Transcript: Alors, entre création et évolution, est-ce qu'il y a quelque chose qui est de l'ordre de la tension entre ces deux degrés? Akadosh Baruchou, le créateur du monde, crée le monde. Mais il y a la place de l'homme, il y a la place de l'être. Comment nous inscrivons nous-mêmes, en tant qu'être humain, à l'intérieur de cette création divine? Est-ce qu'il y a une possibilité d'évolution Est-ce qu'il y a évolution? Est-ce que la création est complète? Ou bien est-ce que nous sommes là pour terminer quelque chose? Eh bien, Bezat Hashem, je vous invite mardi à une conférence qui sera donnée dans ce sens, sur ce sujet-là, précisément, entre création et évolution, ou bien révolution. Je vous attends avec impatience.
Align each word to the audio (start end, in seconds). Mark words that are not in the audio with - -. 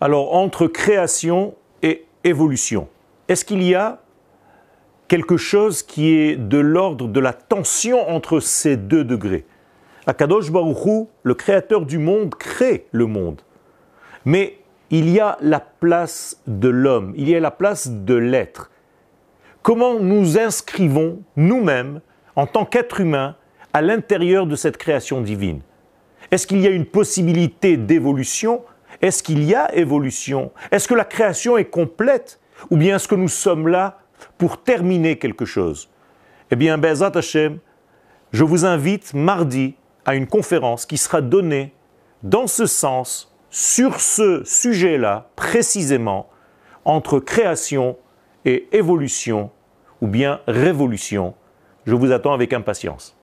Alors, 0.00 0.34
entre 0.34 0.66
création 0.66 1.54
et 1.82 2.06
évolution, 2.24 2.88
est-ce 3.28 3.44
qu'il 3.44 3.62
y 3.62 3.74
a 3.74 4.00
quelque 5.08 5.36
chose 5.36 5.82
qui 5.82 6.12
est 6.12 6.36
de 6.36 6.58
l'ordre 6.58 7.06
de 7.06 7.20
la 7.20 7.34
tension 7.34 8.08
entre 8.08 8.40
ces 8.40 8.78
deux 8.78 9.04
degrés? 9.04 9.44
Akadosh 10.06 10.50
Baruchou, 10.50 11.10
le 11.22 11.34
créateur 11.34 11.84
du 11.84 11.98
monde, 11.98 12.34
crée 12.34 12.86
le 12.92 13.04
monde. 13.04 13.42
Mais 14.24 14.58
il 14.88 15.10
y 15.10 15.20
a 15.20 15.36
la 15.42 15.60
place 15.60 16.42
de 16.46 16.68
l'homme, 16.68 17.12
il 17.16 17.28
y 17.28 17.36
a 17.36 17.40
la 17.40 17.50
place 17.50 17.90
de 17.90 18.14
l'être. 18.14 18.70
Comment 19.62 20.00
nous 20.00 20.38
inscrivons 20.38 21.20
nous-mêmes, 21.36 22.00
en 22.36 22.46
tant 22.46 22.64
qu'être 22.64 23.00
humain, 23.00 23.36
à 23.74 23.82
l'intérieur 23.82 24.46
de 24.46 24.56
cette 24.56 24.78
création 24.78 25.20
divine? 25.20 25.60
Est-ce 26.30 26.46
qu'il 26.46 26.60
y 26.60 26.66
a 26.66 26.70
une 26.70 26.86
possibilité 26.86 27.76
d'évolution 27.76 28.62
Est-ce 29.00 29.22
qu'il 29.22 29.42
y 29.44 29.54
a 29.54 29.74
évolution? 29.74 30.52
Est-ce 30.70 30.88
que 30.88 30.94
la 30.94 31.04
création 31.04 31.56
est 31.56 31.66
complète? 31.66 32.38
Ou 32.70 32.76
bien 32.76 32.96
est-ce 32.96 33.08
que 33.08 33.14
nous 33.14 33.28
sommes 33.28 33.68
là 33.68 34.00
pour 34.36 34.62
terminer 34.62 35.18
quelque 35.18 35.44
chose? 35.44 35.88
Eh 36.50 36.56
bien, 36.56 36.76
Bezat 36.78 37.12
Hashem, 37.14 37.58
je 38.32 38.44
vous 38.44 38.64
invite 38.64 39.14
mardi 39.14 39.74
à 40.04 40.14
une 40.14 40.26
conférence 40.26 40.86
qui 40.86 40.98
sera 40.98 41.20
donnée 41.20 41.72
dans 42.22 42.46
ce 42.46 42.66
sens, 42.66 43.34
sur 43.50 44.00
ce 44.00 44.42
sujet-là, 44.44 45.28
précisément, 45.34 46.28
entre 46.84 47.18
création 47.18 47.96
et 48.44 48.68
évolution, 48.72 49.50
ou 50.00 50.06
bien 50.06 50.40
révolution. 50.46 51.34
Je 51.86 51.94
vous 51.94 52.12
attends 52.12 52.32
avec 52.32 52.52
impatience. 52.52 53.16